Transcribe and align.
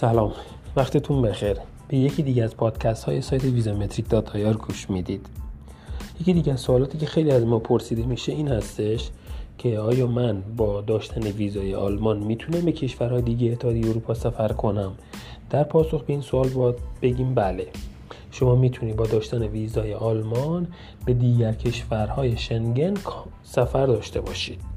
سلام. 0.00 0.32
وقتتون 0.76 1.22
بخیر. 1.22 1.56
به 1.88 1.96
یکی 1.96 2.22
دیگه 2.22 2.44
از 2.44 2.56
پادکست 2.56 3.04
های 3.04 3.20
سایت 3.20 3.44
ویزامتریک 3.44 4.08
دات 4.08 4.36
آیار 4.36 4.56
گوش 4.56 4.90
می‌دید. 4.90 5.26
یکی 6.20 6.32
دیگه 6.32 6.52
از 6.52 6.60
سوالاتی 6.60 6.98
که 6.98 7.06
خیلی 7.06 7.30
از 7.30 7.44
ما 7.44 7.58
پرسیده 7.58 8.06
میشه 8.06 8.32
این 8.32 8.48
هستش 8.48 9.10
که 9.58 9.78
آیا 9.78 10.06
من 10.06 10.42
با 10.56 10.80
داشتن 10.80 11.22
ویزای 11.22 11.74
آلمان 11.74 12.18
می‌تونم 12.18 12.64
به 12.64 12.72
کشورهای 12.72 13.22
دیگه 13.22 13.52
اتحادیه 13.52 13.88
اروپا 13.88 14.14
سفر 14.14 14.48
کنم؟ 14.52 14.92
در 15.50 15.64
پاسخ 15.64 16.02
به 16.02 16.12
این 16.12 16.22
سوال 16.22 16.48
باید 16.48 16.76
بگیم 17.02 17.34
بله. 17.34 17.66
شما 18.30 18.54
می‌تونید 18.54 18.96
با 18.96 19.06
داشتن 19.06 19.42
ویزای 19.42 19.94
آلمان 19.94 20.66
به 21.06 21.14
دیگر 21.14 21.52
کشورهای 21.52 22.36
شنگن 22.36 22.94
سفر 23.42 23.86
داشته 23.86 24.20
باشید. 24.20 24.75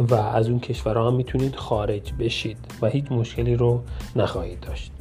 و 0.00 0.14
از 0.14 0.48
اون 0.48 0.60
کشورها 0.60 1.08
هم 1.10 1.14
می‌تونید 1.14 1.56
خارج 1.56 2.12
بشید 2.18 2.58
و 2.82 2.86
هیچ 2.86 3.12
مشکلی 3.12 3.56
رو 3.56 3.82
نخواهید 4.16 4.60
داشت. 4.60 4.92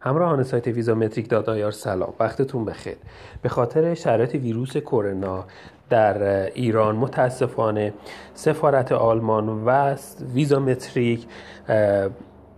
همراهان 0.00 0.42
سایت 0.42 0.66
ویزامتریک 0.66 1.28
دادایار 1.28 1.70
سلام. 1.70 2.12
وقتتون 2.20 2.64
بخیر. 2.64 2.96
به 3.42 3.48
خاطر 3.48 3.94
شرایط 3.94 4.34
ویروس 4.34 4.76
کرونا 4.76 5.44
در 5.90 6.22
ایران 6.52 6.96
متاسفانه 6.96 7.94
سفارت 8.34 8.92
آلمان 8.92 9.48
و 9.48 9.96
ویزامتریک 10.34 11.26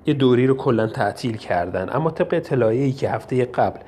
یه 0.07 0.15
دوری 0.15 0.46
رو 0.46 0.55
کلا 0.55 0.87
تعطیل 0.87 1.37
کردن. 1.37 1.88
اما 1.93 2.10
طبق 2.10 2.35
اطلاعیه‌ای 2.35 2.93
که 2.93 3.10
هفته 3.10 3.45
قبل 3.45 3.80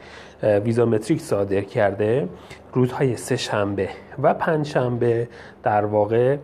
ویزامتریک 0.42 1.20
صادر 1.20 1.60
کرده 1.60 2.28
روزهای 2.72 3.16
سه 3.16 3.36
شنبه 3.36 3.88
و 4.22 4.34
پنج 4.34 4.66
شنبه 4.66 5.28
در 5.62 5.84
واقع 5.84 6.36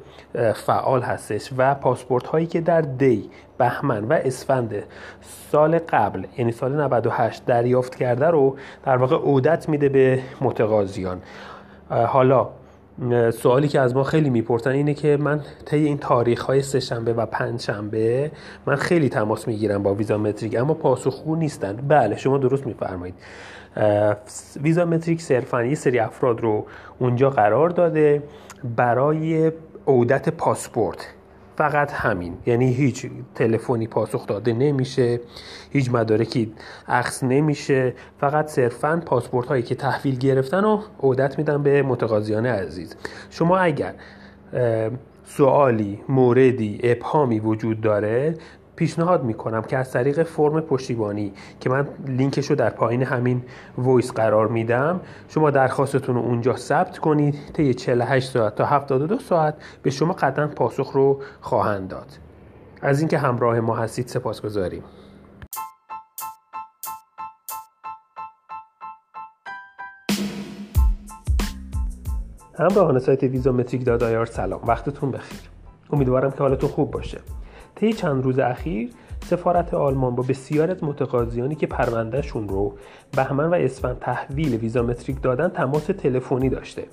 فعال 0.54 1.02
هستش 1.02 1.50
و 1.56 1.74
پاسپورت 1.74 2.26
هایی 2.26 2.46
که 2.46 2.60
در 2.60 2.80
دی 2.80 3.30
بهمن 3.58 4.04
و 4.04 4.12
اسفند 4.12 4.74
سال 5.52 5.78
قبل 5.78 6.24
یعنی 6.38 6.52
سال 6.52 6.80
98 6.80 7.44
دریافت 7.44 7.94
کرده 7.94 8.26
رو 8.26 8.56
در 8.84 8.96
واقع 8.96 9.16
عودت 9.16 9.68
میده 9.68 9.88
به 9.88 10.22
متقاضیان. 10.40 11.22
حالا 11.90 12.48
سوالی 13.30 13.68
که 13.68 13.80
از 13.80 13.96
ما 13.96 14.02
خیلی 14.02 14.30
می‌پرسن 14.30 14.70
اینه 14.70 14.94
که 14.94 15.16
من 15.20 15.40
طی 15.64 15.84
این 15.84 15.98
تاریخ 15.98 16.42
های 16.42 16.62
سه 16.62 16.80
شنبه 16.80 17.12
و 17.12 17.26
پنج 17.26 17.60
شنبه 17.60 18.30
من 18.66 18.76
خیلی 18.76 19.08
تماس 19.08 19.48
می‌گیرم 19.48 19.82
با 19.82 19.94
ویزا 19.94 20.18
متریک 20.18 20.56
اما 20.60 20.74
پاسخگو 20.74 21.36
نیستند 21.36 21.88
بله 21.88 22.16
شما 22.16 22.38
درست 22.38 22.66
میفرمایید. 22.66 23.14
ویزا 24.62 24.84
متریک 24.84 25.22
صرفا 25.22 25.64
یه 25.64 25.74
سری 25.74 25.98
افراد 25.98 26.40
رو 26.40 26.66
اونجا 26.98 27.30
قرار 27.30 27.68
داده 27.68 28.22
برای 28.76 29.52
عودت 29.86 30.28
پاسپورت. 30.28 31.15
فقط 31.56 31.92
همین. 31.92 32.36
یعنی 32.46 32.72
هیچ 32.72 33.06
تلفنی 33.34 33.86
پاسخ 33.86 34.26
داده 34.26 34.52
نمیشه 34.52 35.20
هیچ 35.70 35.90
مدارکی 35.90 36.52
عکس 36.88 37.24
نمیشه. 37.24 37.94
فقط 38.20 38.46
صرفا 38.46 39.02
پاسپورت 39.06 39.46
هایی 39.46 39.62
که 39.62 39.74
تحویل 39.74 40.18
گرفتن 40.18 40.64
و 40.64 40.82
عودت 41.00 41.38
میدن 41.38 41.62
به 41.62 41.82
متقاضیان 41.82 42.46
عزیز. 42.46 42.96
شما 43.30 43.58
اگر 43.58 43.94
سوالی 45.24 46.00
موردی 46.08 46.80
ابهامی 46.82 47.40
وجود 47.40 47.80
داره 47.80 48.34
پیشنهاد 48.76 49.24
می‌کنم 49.24 49.62
که 49.62 49.76
از 49.78 49.92
طریق 49.92 50.22
فرم 50.22 50.60
پشتیبانی 50.60 51.32
که 51.60 51.70
من 51.70 51.88
لینکش 52.06 52.50
رو 52.50 52.56
در 52.56 52.70
پایین 52.70 53.02
همین 53.02 53.42
وایس 53.78 54.12
قرار 54.12 54.48
میدم 54.48 55.00
شما 55.28 55.50
درخواستتون 55.50 56.14
رو 56.14 56.20
اونجا 56.20 56.56
ثبت 56.56 56.98
کنید 56.98 57.34
طی 57.52 57.74
48 57.74 58.30
ساعت 58.30 58.54
تا 58.54 58.64
72 58.64 59.18
ساعت 59.18 59.54
به 59.82 59.90
شما 59.90 60.12
قطعا 60.12 60.46
پاسخ 60.46 60.92
رو 60.92 61.20
خواهند 61.40 61.88
داد. 61.88 62.06
از 62.82 63.00
اینکه 63.00 63.18
همراه 63.18 63.60
ما 63.60 63.76
هستید 63.76 64.08
سپاسگزاریم. 64.08 64.82
همراهان 72.58 72.98
سایت 72.98 73.22
VisaMetric 73.22 73.84
dot 73.84 74.09
IR 74.09 74.26
سلام. 74.26 74.60
وقتتون 74.66 75.10
بخیر. 75.10 75.40
امیدوارم 75.92 76.30
که 76.30 76.38
حالتون 76.38 76.70
خوب 76.70 76.90
باشه. 76.90 77.18
طی 77.76 77.92
چند 77.92 78.24
روز 78.24 78.38
اخیر 78.38 78.90
سفارت 79.24 79.74
آلمان 79.74 80.14
با 80.14 80.22
بسیار 80.22 80.70
از 80.70 80.84
متقاضیانی 80.84 81.54
که 81.54 81.66
پروندهشون 81.66 82.48
رو 82.48 82.74
بهمن 83.16 83.44
و 83.44 83.54
اسفند 83.54 83.98
تحویل 83.98 84.54
ویزامتریک 84.54 85.22
دادن 85.22 85.48
تماس 85.48 85.86
تلفنی 85.86 86.48
داشته. 86.48 86.84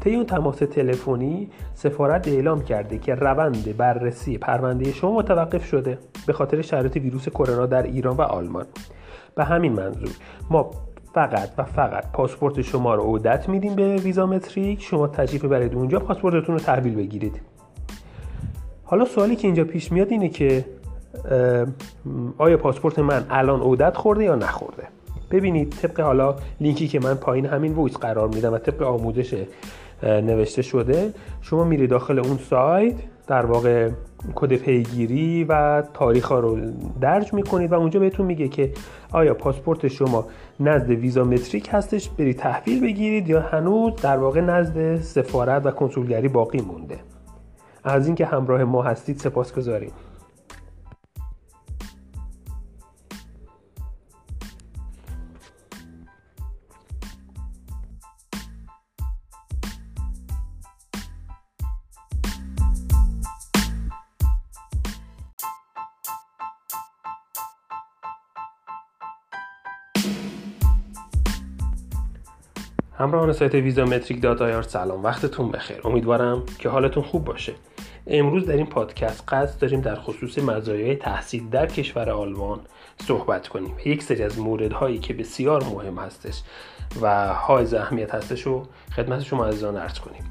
طی 0.00 0.14
اون 0.14 0.26
تماس 0.26 0.56
تلفنی 0.56 1.50
سفارت 1.74 2.28
اعلام 2.28 2.62
کرده 2.62 2.98
که 2.98 3.14
روند 3.14 3.76
بررسی 3.76 4.38
پرونده 4.38 4.92
شما 4.92 5.12
متوقف 5.12 5.64
شده 5.64 5.98
به 6.26 6.32
خاطر 6.32 6.62
شرایط 6.62 6.96
ویروس 6.96 7.28
کرونا 7.28 7.66
در 7.66 7.82
ایران 7.82 8.16
و 8.16 8.22
آلمان. 8.22 8.66
به 9.34 9.44
همین 9.44 9.72
منظور 9.72 10.10
ما 10.50 10.70
فقط 11.14 11.50
و 11.58 11.64
فقط 11.64 12.12
پاسپورت 12.12 12.62
شما 12.62 12.94
رو 12.94 13.02
عودت 13.02 13.48
میدیم 13.48 13.74
به 13.74 13.96
ویزامتریک 13.96 14.82
شما 14.82 15.08
تشریف 15.08 15.44
برید 15.44 15.74
اونجا 15.74 15.98
پاسپورتتون 15.98 16.54
رو 16.54 16.60
تحویل 16.60 16.94
بگیرید. 16.94 17.53
حالا 18.94 19.04
سوالی 19.04 19.36
که 19.36 19.48
اینجا 19.48 19.64
پیش 19.64 19.92
میاد 19.92 20.10
اینه 20.10 20.28
که 20.28 20.64
آیا 22.38 22.56
پاسپورت 22.56 22.98
من 22.98 23.26
الان 23.30 23.60
عودت 23.60 23.96
خورده 23.96 24.24
یا 24.24 24.34
نخورده؟ 24.34 24.82
ببینید 25.30 25.70
طبق 25.70 26.00
حالا 26.00 26.34
لینکی 26.60 26.88
که 26.88 27.00
من 27.00 27.14
پایین 27.14 27.46
همین 27.46 27.72
وایس 27.72 27.96
قرار 27.96 28.28
میدم 28.28 28.52
و 28.52 28.58
طبق 28.58 28.82
آموزش 28.82 29.44
نوشته 30.02 30.62
شده 30.62 31.14
شما 31.42 31.64
میری 31.64 31.86
داخل 31.86 32.18
اون 32.18 32.38
سایت 32.50 32.94
در 33.26 33.46
واقع 33.46 33.90
کد 34.34 34.56
پیگیری 34.56 35.44
و 35.44 35.82
تاریخ 35.94 36.24
ها 36.24 36.40
رو 36.40 36.58
درج 37.00 37.34
می‌کنید 37.34 37.72
و 37.72 37.74
اونجا 37.74 38.00
بهتون 38.00 38.26
میگه 38.26 38.48
که 38.48 38.72
آیا 39.12 39.34
پاسپورت 39.34 39.88
شما 39.88 40.26
نزد 40.60 40.90
VisaMetric 40.90 41.68
هستش 41.72 42.08
برید 42.08 42.36
تحویل 42.36 42.80
بگیرید 42.80 43.28
یا 43.28 43.40
هنوز 43.40 43.92
در 44.02 44.16
واقع 44.16 44.40
نزد 44.40 45.00
سفارت 45.00 45.66
و 45.66 45.70
کنسولگری 45.70 46.28
باقی 46.28 46.60
مونده. 46.60 47.13
از 47.84 48.06
اینکه 48.06 48.26
همراه 48.26 48.64
ما 48.64 48.82
هستید 48.82 49.18
سپاس 49.18 49.54
گذاریم. 49.54 49.92
همراهان 72.98 73.32
سایت 73.32 73.54
ویزا 73.54 73.84
متریک 73.84 74.22
دات 74.22 74.68
سلام. 74.68 75.04
وقتتون 75.04 75.50
بخیر. 75.50 75.80
امیدوارم 75.84 76.42
که 76.58 76.68
حالتون 76.68 77.02
خوب 77.02 77.24
باشه. 77.24 77.52
امروز 78.06 78.46
در 78.46 78.56
این 78.56 78.66
پادکست 78.66 79.24
قصد 79.28 79.60
داریم 79.60 79.80
در 79.80 79.94
خصوص 79.94 80.38
مزایای 80.38 80.96
تحصیل 80.96 81.48
در 81.48 81.66
کشور 81.66 82.10
آلمان 82.10 82.60
صحبت 83.06 83.48
کنیم. 83.48 83.74
یک 83.84 84.02
سری 84.02 84.22
از 84.22 84.38
موردهایی 84.38 84.98
که 84.98 85.14
بسیار 85.14 85.64
مهم 85.64 85.98
هستش 85.98 86.42
و 87.00 87.34
های 87.34 87.76
اهمیت 87.76 88.14
هستش 88.14 88.42
رو 88.42 88.66
خدمت 88.96 89.22
شما 89.22 89.46
عزیزان 89.46 89.76
ارز 89.76 89.98
کنیم. 89.98 90.22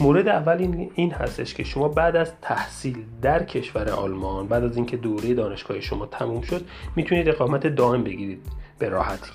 مورد 0.00 0.28
اول 0.28 0.88
این 0.94 1.10
هستش 1.10 1.54
که 1.54 1.64
شما 1.64 1.88
بعد 1.88 2.16
از 2.16 2.32
تحصیل 2.42 3.04
در 3.22 3.42
کشور 3.42 3.88
آلمان 3.88 4.48
بعد 4.48 4.64
از 4.64 4.76
اینکه 4.76 4.96
دوره 4.96 5.34
دانشگاه 5.34 5.80
شما 5.80 6.06
تموم 6.06 6.42
شد 6.42 6.66
می‌تونید 6.96 7.28
اقامت 7.28 7.66
دائم 7.66 8.04
بگیرید 8.04 8.42
به 8.78 8.88
راحتی. 8.88 9.30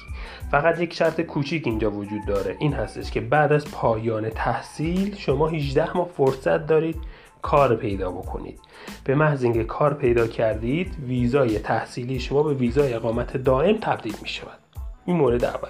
فقط 0.51 0.81
یک 0.81 0.93
شرط 0.93 1.21
کوچیک 1.21 1.67
اینجا 1.67 1.91
وجود 1.91 2.25
داره. 2.27 2.55
این 2.59 2.73
هستش 2.73 3.11
که 3.11 3.21
بعد 3.21 3.53
از 3.53 3.71
پایان 3.71 4.29
تحصیل 4.29 5.15
شما 5.15 5.47
18 5.47 5.97
ماه 5.97 6.07
فرصت 6.07 6.67
دارید 6.67 6.97
کار 7.43 7.75
پیدا 7.75 8.11
بکنید. 8.11 8.59
به 9.03 9.15
محض 9.15 9.43
اینکه 9.43 9.63
کار 9.63 9.93
پیدا 9.93 10.27
کردید 10.27 10.95
ویزای 11.07 11.59
تحصیلی 11.59 12.19
شما 12.19 12.43
به 12.43 12.53
ویزای 12.53 12.93
اقامت 12.93 13.37
دائم 13.37 13.77
تبدیل 13.77 14.15
می 14.21 14.27
شود. 14.27 14.59
این 15.05 15.17
مورد 15.17 15.45
اول. 15.45 15.69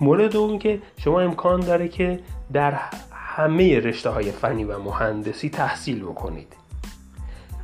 مورد 0.00 0.32
دوم 0.32 0.58
که 0.58 0.82
شما 0.96 1.20
امکان 1.20 1.60
داره 1.60 1.88
که 1.88 2.20
در 2.52 2.80
همه 3.12 3.80
رشته 3.80 4.10
های 4.10 4.30
فنی 4.30 4.64
و 4.64 4.78
مهندسی 4.78 5.48
تحصیل 5.48 6.02
بکنید. 6.02 6.56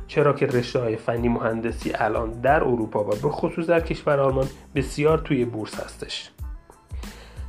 چرا 0.07 0.33
که 0.33 0.45
رشته 0.45 0.79
های 0.79 0.95
فنی 0.95 1.29
مهندسی 1.29 1.91
الان 1.95 2.31
در 2.31 2.63
اروپا 2.63 3.03
و 3.03 3.07
به 3.07 3.29
خصوص 3.29 3.65
در 3.65 3.79
کشور 3.79 4.19
آلمان 4.19 4.47
بسیار 4.75 5.17
توی 5.17 5.45
بورس 5.45 5.79
هستش. 5.79 6.31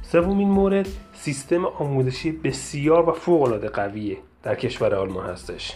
سومین 0.02 0.48
مورد 0.48 0.88
سیستم 1.14 1.64
آموزشی 1.64 2.32
بسیار 2.32 3.08
و 3.08 3.12
فوق 3.12 3.42
العاده 3.42 3.68
قویه. 3.68 4.18
در 4.42 4.54
کشور 4.54 4.94
آلمان 4.94 5.26
هستش. 5.26 5.72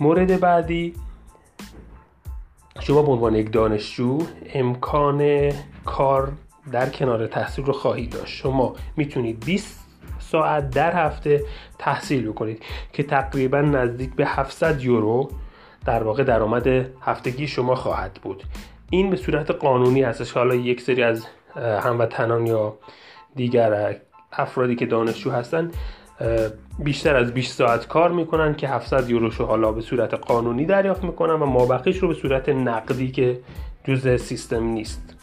مورد 0.00 0.40
بعدی 0.40 0.94
شما 2.80 3.02
به 3.02 3.12
عنوان 3.12 3.34
یک 3.34 3.52
دانشجو 3.52 4.18
امکان 4.54 5.50
کار 5.84 6.32
در 6.72 6.88
کنار 6.88 7.26
تحصیل 7.26 7.64
رو 7.64 7.72
خواهید 7.72 8.10
داشت. 8.10 8.34
شما 8.34 8.74
می‌تونید 8.96 9.44
20 9.44 9.84
ساعت 10.18 10.70
در 10.70 11.06
هفته 11.06 11.44
تحصیل 11.78 12.28
بکنید 12.28 12.62
که 12.92 13.02
تقریبا 13.02 13.60
نزدیک 13.60 14.14
به 14.14 14.26
700 14.26 14.82
یورو 14.82 15.30
در 15.86 16.02
واقع 16.02 16.24
درآمد 16.24 16.66
هفتگی 17.00 17.46
شما 17.46 17.74
خواهد 17.74 18.14
بود. 18.22 18.42
این 18.90 19.10
به 19.10 19.16
صورت 19.16 19.50
قانونی 19.50 20.02
هستش 20.02 20.32
حالا 20.32 20.54
یک 20.54 20.80
سری 20.80 21.02
از 21.02 21.26
هموطنان 21.56 22.46
یا 22.46 22.78
دیگر 23.34 23.96
افرادی 24.32 24.76
که 24.76 24.86
دانشجو 24.86 25.30
هستن 25.30 25.70
بیشتر 26.78 27.16
از 27.16 27.34
20 27.34 27.58
ساعت 27.58 27.88
کار 27.88 28.12
می‌کنن 28.12 28.54
که 28.54 28.68
700 28.68 29.10
یوروشو 29.10 29.46
حالا 29.46 29.72
به 29.72 29.80
صورت 29.80 30.14
قانونی 30.14 30.64
دریافت 30.64 31.04
می‌کنن 31.04 31.34
و 31.34 31.46
مابقیش 31.46 31.96
رو 31.96 32.08
به 32.08 32.14
صورت 32.14 32.48
نقدی 32.48 33.10
که 33.10 33.40
جزء 33.84 34.16
سیستم 34.16 34.64
نیست. 34.64 35.14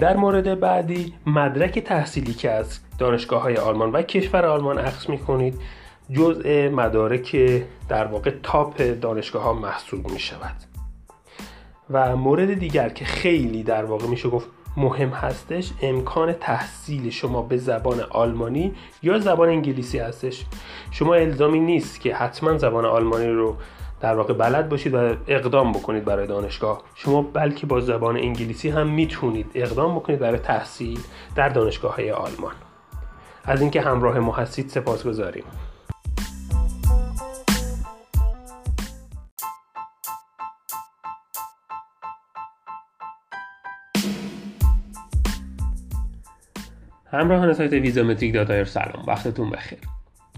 در 0.00 0.16
مورد 0.16 0.60
بعدی 0.60 1.14
مدرک 1.26 1.78
تحصیلی 1.78 2.34
که 2.34 2.50
از 2.50 2.78
دانشگاه 2.98 3.42
های 3.42 3.56
آلمان 3.56 3.92
و 3.92 4.02
کشور 4.02 4.46
آلمان 4.46 4.78
اخذ 4.78 5.10
می‌کنید 5.10 5.60
جزء 6.12 6.70
مدارک 6.70 7.36
در 7.88 8.06
واقع 8.06 8.30
تاپ 8.42 8.82
دانشگاه 9.00 9.42
ها 9.42 9.52
محسوب 9.52 10.10
می 10.10 10.18
شود 10.18 10.56
و 11.90 12.16
مورد 12.16 12.54
دیگر 12.54 12.88
که 12.88 13.04
خیلی 13.04 13.62
در 13.62 13.84
واقع 13.84 14.06
میشه 14.06 14.28
گفت 14.28 14.48
مهم 14.78 15.08
هستش 15.08 15.72
امکان 15.82 16.32
تحصیل 16.32 17.10
شما 17.10 17.42
به 17.42 17.56
زبان 17.56 18.00
آلمانی 18.00 18.74
یا 19.02 19.18
زبان 19.18 19.48
انگلیسی 19.48 19.98
هستش. 19.98 20.44
شما 20.90 21.14
الزامی 21.14 21.60
نیست 21.60 22.00
که 22.00 22.14
حتما 22.14 22.58
زبان 22.58 22.84
آلمانی 22.84 23.26
رو 23.26 23.56
در 24.00 24.14
واقع 24.14 24.34
بلد 24.34 24.68
باشید 24.68 24.94
و 24.94 25.14
اقدام 25.28 25.72
بکنید 25.72 26.04
برای 26.04 26.26
دانشگاه. 26.26 26.82
شما 26.94 27.22
بلکه 27.22 27.66
با 27.66 27.80
زبان 27.80 28.16
انگلیسی 28.16 28.68
هم 28.68 28.88
می‌تونید 28.88 29.50
اقدام 29.54 29.94
بکنید 29.94 30.18
برای 30.18 30.38
تحصیل 30.38 31.00
در 31.34 31.48
دانشگاه 31.48 31.96
های 31.96 32.10
آلمان. 32.10 32.54
از 33.44 33.60
اینکه 33.60 33.80
همراه 33.80 34.18
ما 34.18 34.32
هستید 34.32 34.68
سپاسگزاریم 34.68 35.44
همراهان 47.12 47.52
سایت 47.52 47.72
VisaMetric 47.72 48.34
dot 48.34 48.52
IR 48.52 48.64
سلام 48.64 49.04
وقتتون 49.06 49.50
بخیر. 49.50 49.78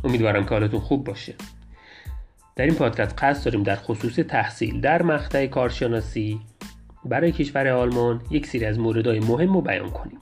امیدوارم 0.04 0.44
که 0.44 0.50
حالتون 0.50 0.80
خوب 0.80 1.04
باشه. 1.04 1.34
در 2.56 2.64
این 2.64 2.74
پادکست 2.74 3.22
قصد 3.22 3.44
داریم 3.44 3.62
در 3.62 3.76
خصوص 3.76 4.14
تحصیل 4.14 4.80
در 4.80 5.02
مقطع 5.02 5.46
کارشناسی 5.46 6.40
برای 7.04 7.32
کشور 7.32 7.68
آلمان 7.68 8.22
یک 8.30 8.46
سری 8.46 8.64
از 8.64 8.78
موردهای 8.78 9.20
مهم 9.20 9.54
رو 9.54 9.60
بیان 9.60 9.90
کنیم. 9.90 10.18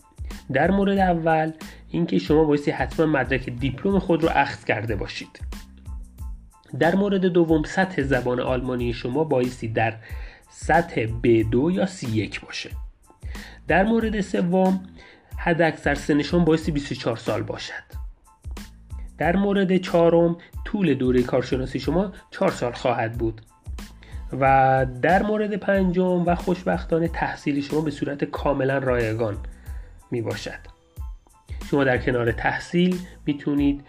در 0.53 0.71
مورد 0.71 0.99
اول 0.99 1.53
اینکه 1.91 2.19
شما 2.19 2.45
بایستی 2.45 2.71
حتما 2.71 3.07
مدرک 3.07 3.51
دیپلم 3.51 3.99
خود 3.99 4.23
رو 4.23 4.29
اخذ 4.35 4.65
کرده 4.65 4.97
باشید. 4.97 5.41
در 6.79 6.95
مورد 6.95 7.27
دوم 7.27 7.63
سطح 7.63 8.03
زبان 8.03 8.41
آلمانی 8.41 8.93
شما 8.93 9.25
بایستی 9.25 9.69
در 9.69 9.95
سطح 10.51 11.07
B2 11.07 11.73
یا 11.73 11.87
C1 11.87 12.41
باشه. 12.41 12.71
در 13.69 13.85
مورد 13.85 14.21
سوم 14.21 14.81
حد 15.39 15.63
اکثر 15.63 15.95
سنشان 15.95 16.45
بایستی 16.45 16.73
24 16.73 17.17
سال 17.17 17.43
باشد. 17.43 17.99
در 19.19 19.37
مورد 19.37 19.77
چهارم 19.77 20.37
طول 20.65 20.95
دوره 20.95 21.23
کارشناسی 21.23 21.81
شما 21.81 22.13
4 22.31 22.51
سال 22.51 22.73
خواهد 22.73 23.13
بود. 23.13 23.41
و 24.41 24.87
در 25.03 25.23
مورد 25.23 25.57
پنجم 25.57 26.25
و 26.27 26.35
خوشبختانه 26.35 27.09
تحصیلی 27.09 27.63
شما 27.63 27.81
به 27.81 27.91
صورت 27.91 28.25
کاملا 28.25 28.79
رایگان 28.79 29.37
می 30.11 30.23
باشد. 30.23 30.59
شما 31.71 31.85
در 31.85 31.99
کنار 31.99 32.33
تحصیل 32.33 32.99
می‌تونید 33.27 33.85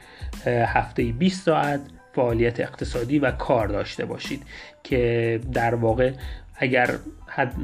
هفته 0.45 1.03
20 1.03 1.45
ساعت 1.45 1.81
فعالیت 2.19 2.59
اقتصادی 2.59 3.19
و 3.19 3.31
کار 3.31 3.67
داشته 3.67 4.05
باشید 4.05 4.43
که 4.83 5.39
در 5.53 5.75
واقع 5.75 6.11
اگر 6.55 6.95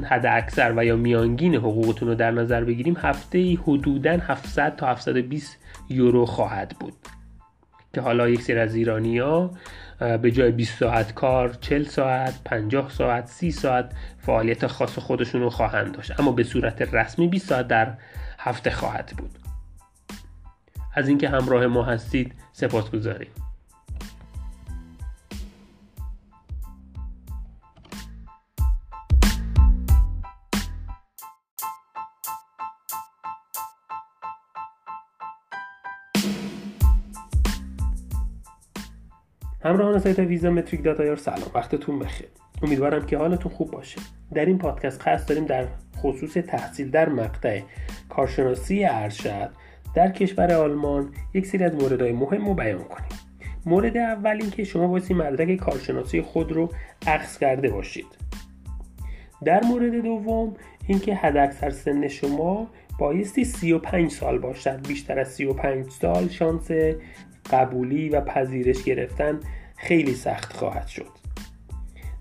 حد 0.04 0.26
اکثر 0.26 0.72
و 0.76 0.84
یا 0.84 0.96
میانگین 0.96 1.54
حقوقتون 1.54 2.08
رو 2.08 2.14
در 2.14 2.30
نظر 2.30 2.64
بگیریم 2.64 2.96
هفته 2.96 3.54
حدودا 3.54 4.10
700 4.10 4.76
تا 4.76 4.86
720 4.86 5.58
یورو 5.88 6.26
خواهد 6.26 6.76
بود. 6.80 6.92
که 7.92 8.00
حالا 8.00 8.28
یک 8.28 8.42
سری 8.42 8.58
از 8.58 8.74
ایرانی 8.74 9.18
ها 9.18 9.50
به 10.22 10.30
جای 10.30 10.50
20 10.50 10.78
ساعت 10.78 11.14
کار 11.14 11.52
40 11.60 11.84
ساعت 11.84 12.34
50 12.44 12.90
ساعت 12.90 13.26
30 13.26 13.50
ساعت 13.50 13.92
فعالیت 14.18 14.66
خاص 14.66 14.98
خودشون 14.98 15.40
رو 15.40 15.50
خواهند 15.50 15.92
داشت. 15.92 16.20
اما 16.20 16.32
به 16.32 16.44
صورت 16.44 16.94
رسمی 16.94 17.28
20 17.28 17.48
ساعت 17.48 17.68
در 17.68 17.94
هفته 18.38 18.70
خواهد 18.70 19.12
بود. 19.18 19.38
از 20.94 21.08
اینکه 21.08 21.28
همراه 21.28 21.66
ما 21.66 21.82
هستید 21.82 22.32
سپاس 22.52 22.90
گذاریم 22.90 23.45
همراهان 39.66 39.98
سایت 39.98 40.18
ویزا 40.18 40.50
متریک 40.50 40.82
داتایار 40.82 41.16
سلام 41.16 41.50
وقتتون 41.54 41.98
بخیر. 41.98 42.28
امیدوارم 42.62 43.06
که 43.06 43.18
حالتون 43.18 43.52
خوب 43.52 43.70
باشه. 43.70 44.00
در 44.34 44.44
این 44.44 44.58
پادکست 44.58 45.02
خاص 45.02 45.28
داریم 45.28 45.44
در 45.44 45.66
خصوص 45.96 46.32
تحصیل 46.32 46.90
در 46.90 47.08
مقطع 47.08 47.60
کارشناسی 48.08 48.84
ارشد 48.84 49.50
در 49.94 50.10
کشور 50.10 50.52
آلمان 50.52 51.08
یک 51.34 51.46
سری 51.46 51.64
از 51.64 51.74
موردهای 51.74 52.12
مهم 52.12 52.46
رو 52.46 52.54
بیان 52.54 52.84
کنیم. 52.84 53.08
مورد 53.66 53.96
اول 53.96 54.38
اینکه 54.40 54.64
شما 54.64 54.86
بایستی 54.86 55.14
مدرک 55.14 55.56
کارشناسی 55.56 56.22
خود 56.22 56.52
رو 56.52 56.72
اخذ 57.06 57.38
کرده 57.38 57.68
باشید. 57.68 58.06
در 59.44 59.64
مورد 59.64 59.94
دوم 59.94 60.54
اینکه 60.86 61.14
حداکثر 61.14 61.70
سن 61.70 62.08
شما 62.08 62.70
بایستی 62.98 63.44
35 63.44 64.10
سال 64.10 64.38
باشد. 64.38 64.86
بیشتر 64.88 65.18
از 65.18 65.28
35 65.28 65.90
سال 65.90 66.28
شانس 66.28 66.70
قبولی 67.50 68.08
و 68.08 68.20
پذیرش 68.20 68.84
گرفتن 68.84 69.40
خیلی 69.76 70.14
سخت 70.14 70.52
خواهد 70.52 70.86
شد. 70.86 71.16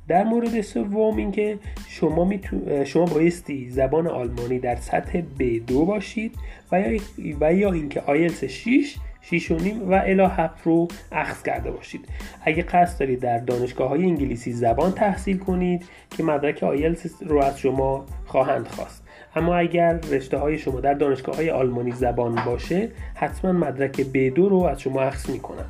در 0.07 0.24
مورد 0.24 0.62
سوم 0.62 1.18
اینکه 1.18 1.60
شما 1.88 2.25
میتو... 2.25 2.86
شما 2.86 3.06
بایستی 3.06 3.69
زبان 3.69 4.07
آلمانی 4.07 4.60
در 4.60 4.75
سطح 4.75 5.22
B2 5.39 5.72
باشید 5.72 6.36
و 6.72 6.81
یا, 6.81 7.00
و 7.42 7.54
یا 7.54 7.72
اینکه 7.72 8.01
آیلتس 8.01 8.44
6 8.44 8.96
6 9.29 9.51
و 9.51 9.94
الا 10.05 10.27
7 10.27 10.62
رو 10.63 10.88
اخذ 11.12 11.44
کرده 11.44 11.72
باشید. 11.72 12.08
اگه 12.41 12.63
قصد 12.63 13.00
دارید 13.00 13.20
در 13.20 13.38
دانشگاه 13.38 13.89
های 13.89 14.03
انگلیسی 14.03 14.51
زبان 14.51 14.91
تحصیل 14.91 15.38
کنید 15.38 15.86
که 16.17 16.24
مدرک 16.24 16.63
آیلتس 16.63 17.24
رو 17.24 17.44
از 17.44 17.60
شما 17.60 18.05
خواهند 18.25 18.67
خواست. 18.67 19.03
اما 19.36 19.55
اگر 19.55 19.94
رشته 19.94 20.38
های 20.38 20.58
شما 20.58 20.79
در 20.79 20.94
دانشگاه 20.94 21.36
های 21.36 21.50
آلمانی 21.50 21.91
زبان 21.91 22.36
باشه 22.46 22.89
حتما 23.15 23.51
مدرک 23.51 24.01
B2 24.01 24.38
رو 24.38 24.63
از 24.63 24.82
شما 24.82 25.01
اخذ 25.01 25.29
می‌کنن 25.29 25.65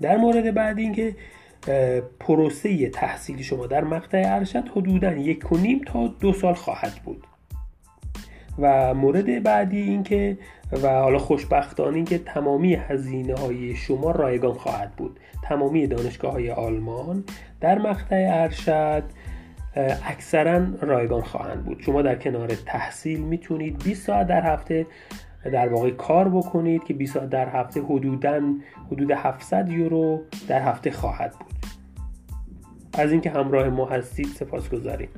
در 0.00 0.16
مورد 0.16 0.54
بعد 0.54 0.78
اینکه 0.78 1.16
پروسه 2.20 2.88
تحصیلی 2.88 3.42
شما 3.42 3.66
در 3.66 3.84
مقطع 3.84 4.22
ارشد 4.26 4.68
حدودا 4.68 5.12
یک 5.12 5.52
و 5.52 5.56
نیم 5.56 5.80
تا 5.86 6.06
دو 6.06 6.32
سال 6.32 6.54
خواهد 6.54 6.92
بود. 7.04 7.26
و 8.58 8.94
مورد 8.94 9.42
بعدی 9.42 9.80
اینکه 9.80 10.38
و 10.82 10.88
حالا 10.88 11.18
خوشبختانه 11.18 11.96
اینکه 11.96 12.18
تمامی 12.18 12.74
هزینه 12.74 13.34
های 13.34 13.76
شما 13.76 14.10
رایگان 14.10 14.52
خواهد 14.52 14.92
بود. 14.96 15.20
تمامی 15.42 15.86
دانشگاه 15.86 16.32
های 16.32 16.50
آلمان 16.50 17.24
در 17.60 17.78
مقطع 17.78 18.28
ارشد 18.32 19.02
اکثرا 20.06 20.64
رایگان 20.80 21.22
خواهند 21.22 21.64
بود. 21.64 21.80
شما 21.80 22.02
در 22.02 22.14
کنار 22.14 22.48
تحصیل 22.66 23.20
می‌تونید 23.20 23.84
20 23.84 24.06
ساعت 24.06 24.26
در 24.26 24.52
هفته 24.52 24.86
در 25.44 25.68
واقع 25.68 25.90
کار 25.90 26.28
بکنید 26.28 26.84
که 26.84 26.94
20 26.94 27.14
ساعت 27.14 27.30
در 27.30 27.48
هفته 27.48 27.82
حدودا 27.82 28.40
حدود 28.90 29.10
700 29.10 29.68
یورو 29.68 30.22
در 30.48 30.62
هفته 30.62 30.90
خواهد 30.90 31.32
بود. 31.32 31.52
از 32.98 33.12
اینکه 33.12 33.30
همراه 33.30 33.68
ما 33.68 33.86
هستید 33.86 34.26
سپاس 34.26 34.68
گذاریم 34.68 35.08